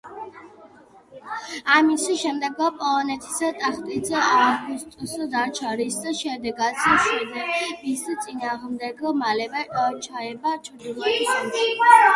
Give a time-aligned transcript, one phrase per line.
[1.73, 9.67] ამის შემდეგ პოლონეთის ტახტიც ავგუსტს დარჩა, რის შემდეგაც შვედების წინააღმდეგ მალევე
[10.09, 11.71] ჩაება ჩრდილოეთის ომში.